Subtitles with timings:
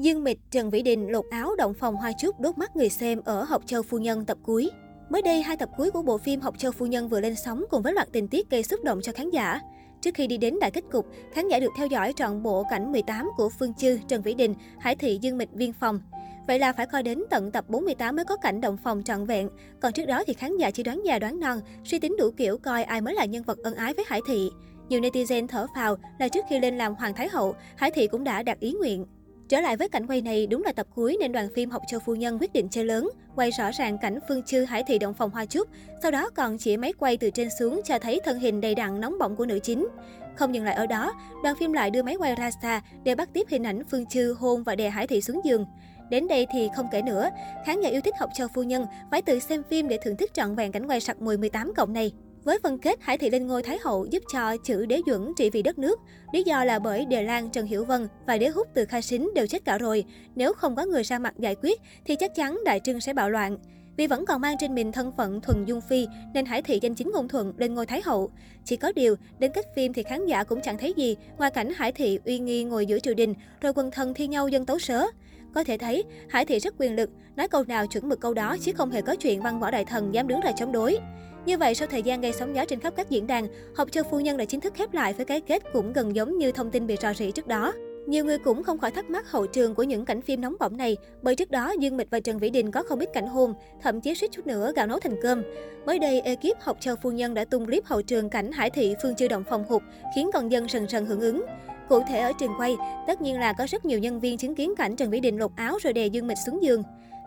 [0.00, 3.20] Dương Mịch, Trần Vĩ Đình lột áo động phòng hoa chúc đốt mắt người xem
[3.24, 4.70] ở Học Châu Phu Nhân tập cuối.
[5.08, 7.64] Mới đây, hai tập cuối của bộ phim Học Châu Phu Nhân vừa lên sóng
[7.70, 9.60] cùng với loạt tình tiết gây xúc động cho khán giả.
[10.00, 12.92] Trước khi đi đến đại kết cục, khán giả được theo dõi trọn bộ cảnh
[12.92, 16.00] 18 của Phương Chư, Trần Vĩ Đình, Hải Thị Dương Mịch viên phòng.
[16.46, 19.48] Vậy là phải coi đến tận tập 48 mới có cảnh động phòng trọn vẹn.
[19.80, 22.58] Còn trước đó thì khán giả chỉ đoán già đoán non, suy tính đủ kiểu
[22.58, 24.50] coi ai mới là nhân vật ân ái với Hải Thị.
[24.88, 28.24] Nhiều netizen thở phào là trước khi lên làm Hoàng Thái Hậu, Hải Thị cũng
[28.24, 29.06] đã đạt ý nguyện.
[29.50, 31.98] Trở lại với cảnh quay này đúng là tập cuối nên đoàn phim Học cho
[31.98, 35.14] Phu Nhân quyết định chơi lớn, quay rõ ràng cảnh Phương Chư Hải Thị động
[35.14, 35.68] phòng hoa chúc,
[36.02, 39.00] sau đó còn chỉ máy quay từ trên xuống cho thấy thân hình đầy đặn
[39.00, 39.88] nóng bỏng của nữ chính.
[40.36, 43.28] Không dừng lại ở đó, đoàn phim lại đưa máy quay ra xa để bắt
[43.32, 45.66] tiếp hình ảnh Phương Chư hôn và đè Hải Thị xuống giường.
[46.10, 47.30] Đến đây thì không kể nữa,
[47.66, 50.34] khán giả yêu thích Học cho Phu Nhân phải tự xem phim để thưởng thức
[50.34, 52.12] trọn vẹn cảnh quay sặc mùi 18 cộng này.
[52.44, 55.50] Với phân kết, Hải Thị lên ngôi Thái Hậu giúp cho chữ đế duẩn trị
[55.50, 56.00] vì đất nước.
[56.32, 59.30] Lý do là bởi Đề Lan, Trần Hiểu Vân và đế hút từ Khai Sính
[59.34, 60.04] đều chết cả rồi.
[60.34, 63.30] Nếu không có người ra mặt giải quyết thì chắc chắn Đại Trưng sẽ bạo
[63.30, 63.58] loạn.
[63.96, 66.94] Vì vẫn còn mang trên mình thân phận thuần dung phi nên Hải Thị danh
[66.94, 68.30] chính ngôn thuận lên ngôi Thái Hậu.
[68.64, 71.72] Chỉ có điều, đến kết phim thì khán giả cũng chẳng thấy gì ngoài cảnh
[71.76, 74.78] Hải Thị uy nghi ngồi giữa triều đình rồi quần thần thi nhau dân tấu
[74.78, 75.06] sớ.
[75.54, 78.56] Có thể thấy, Hải Thị rất quyền lực, nói câu nào chuẩn mực câu đó
[78.60, 80.98] chứ không hề có chuyện văn võ đại thần dám đứng ra chống đối.
[81.46, 84.04] Như vậy, sau thời gian gây sóng gió trên khắp các diễn đàn, Học Châu
[84.04, 86.70] Phu Nhân đã chính thức khép lại với cái kết cũng gần giống như thông
[86.70, 87.72] tin bị rò rỉ trước đó.
[88.06, 90.76] Nhiều người cũng không khỏi thắc mắc hậu trường của những cảnh phim nóng bỏng
[90.76, 93.54] này, bởi trước đó Dương Mịch và Trần Vĩ Đình có không ít cảnh hôn,
[93.82, 95.42] thậm chí suýt chút nữa gạo nấu thành cơm.
[95.86, 98.94] Mới đây, ekip Học Châu Phu Nhân đã tung clip hậu trường cảnh Hải Thị
[99.02, 99.82] Phương Chư Động phòng hụt,
[100.14, 101.42] khiến con dân sần sần hưởng ứng.
[101.88, 104.74] Cụ thể ở trường quay, tất nhiên là có rất nhiều nhân viên chứng kiến
[104.76, 106.82] cảnh Trần Vĩ Đình lột áo rồi đè Dương Mịch xuống giường.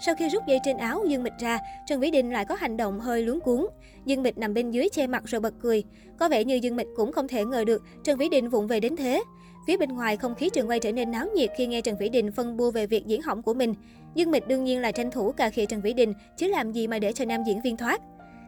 [0.05, 2.77] Sau khi rút dây trên áo Dương Mịch ra, Trần Vĩ Đình lại có hành
[2.77, 3.65] động hơi luống cuốn.
[4.05, 5.83] Dương Mịch nằm bên dưới che mặt rồi bật cười.
[6.17, 8.79] Có vẻ như Dương Mịch cũng không thể ngờ được Trần Vĩ Đình vụng về
[8.79, 9.23] đến thế.
[9.67, 12.09] Phía bên ngoài, không khí trường quay trở nên náo nhiệt khi nghe Trần Vĩ
[12.09, 13.73] Đình phân bua về việc diễn hỏng của mình.
[14.15, 16.87] Dương Mịch đương nhiên là tranh thủ cà khịa Trần Vĩ Đình, chứ làm gì
[16.87, 18.01] mà để cho nam diễn viên thoát.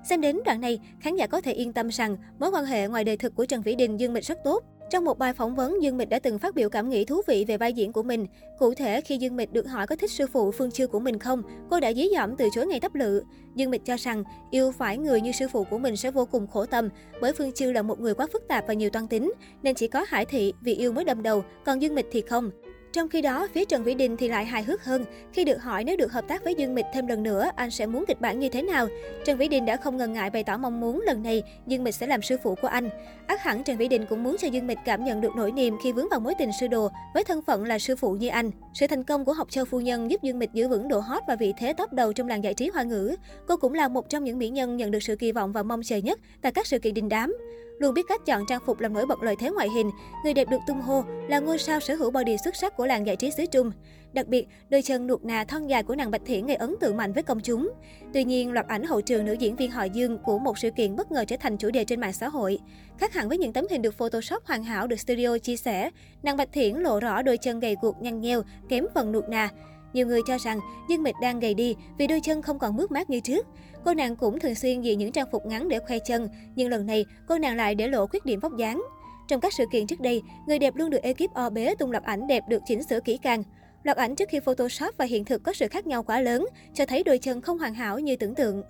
[0.09, 3.03] Xem đến đoạn này, khán giả có thể yên tâm rằng mối quan hệ ngoài
[3.03, 4.63] đời thực của Trần Vĩ Đình Dương Mịch rất tốt.
[4.89, 7.45] Trong một bài phỏng vấn, Dương Mịch đã từng phát biểu cảm nghĩ thú vị
[7.47, 8.27] về vai diễn của mình.
[8.59, 11.19] Cụ thể, khi Dương Mịch được hỏi có thích sư phụ Phương Chiêu của mình
[11.19, 13.23] không, cô đã dí dỏm từ chối ngay tấp lự.
[13.55, 16.47] Dương Mịch cho rằng yêu phải người như sư phụ của mình sẽ vô cùng
[16.47, 16.89] khổ tâm,
[17.21, 19.87] bởi Phương Chiêu là một người quá phức tạp và nhiều toan tính, nên chỉ
[19.87, 22.51] có Hải Thị vì yêu mới đâm đầu, còn Dương Mịch thì không.
[22.95, 25.05] Trong khi đó, phía Trần Vĩ Đình thì lại hài hước hơn.
[25.33, 27.85] Khi được hỏi nếu được hợp tác với Dương Mịch thêm lần nữa, anh sẽ
[27.85, 28.87] muốn kịch bản như thế nào?
[29.25, 31.95] Trần Vĩ Đình đã không ngần ngại bày tỏ mong muốn lần này Dương Mịch
[31.95, 32.89] sẽ làm sư phụ của anh.
[33.27, 35.77] Ác hẳn Trần Vĩ Đình cũng muốn cho Dương Mịch cảm nhận được nỗi niềm
[35.83, 38.51] khi vướng vào mối tình sư đồ với thân phận là sư phụ như anh.
[38.73, 41.23] Sự thành công của Học Châu Phu Nhân giúp Dương Mịch giữ vững độ hot
[41.27, 43.15] và vị thế top đầu trong làng giải trí hoa ngữ.
[43.47, 45.83] Cô cũng là một trong những mỹ nhân nhận được sự kỳ vọng và mong
[45.83, 47.35] chờ nhất tại các sự kiện đình đám.
[47.79, 49.91] Luôn biết cách chọn trang phục làm nổi bật lợi thế ngoại hình,
[50.23, 53.07] người đẹp được tung hô là ngôi sao sở hữu body xuất sắc của làng
[53.07, 53.71] giải trí xứ Trung.
[54.13, 56.97] Đặc biệt, đôi chân nuột nà thon dài của nàng Bạch Thiển gây ấn tượng
[56.97, 57.71] mạnh với công chúng.
[58.13, 60.95] Tuy nhiên, loạt ảnh hậu trường nữ diễn viên họ Dương của một sự kiện
[60.95, 62.59] bất ngờ trở thành chủ đề trên mạng xã hội.
[62.97, 65.89] Khác hẳn với những tấm hình được photoshop hoàn hảo được studio chia sẻ,
[66.23, 69.49] nàng Bạch Thiển lộ rõ đôi chân gầy guộc nhăn nheo, kém phần nuột nà.
[69.95, 72.91] Nhiều người cho rằng Dương Mịch đang gầy đi vì đôi chân không còn mướt
[72.91, 73.47] mát như trước.
[73.85, 76.85] Cô nàng cũng thường xuyên diện những trang phục ngắn để khoe chân, nhưng lần
[76.85, 78.83] này cô nàng lại để lộ khuyết điểm vóc dáng.
[79.27, 82.03] Trong các sự kiện trước đây, người đẹp luôn được ekip o bế tung loạt
[82.03, 83.43] ảnh đẹp được chỉnh sửa kỹ càng.
[83.83, 86.85] Loạt ảnh trước khi Photoshop và hiện thực có sự khác nhau quá lớn, cho
[86.85, 88.63] thấy đôi chân không hoàn hảo như tưởng tượng.